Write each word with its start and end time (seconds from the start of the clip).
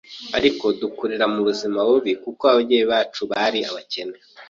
ariko 0.37 0.65
dukurira 0.79 1.25
mu 1.33 1.39
buzima 1.47 1.79
bubi 1.87 2.11
kuko 2.23 2.43
ababyeyi 2.51 2.85
bacu 2.91 3.21
bari 3.31 3.59
abakene 3.69 4.17